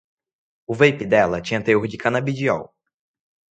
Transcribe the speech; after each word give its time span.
O 0.65 0.73
vape 0.73 1.05
dela 1.05 1.39
tinha 1.43 1.63
teor 1.63 1.87
de 1.87 1.95
canabidiol 1.95 2.73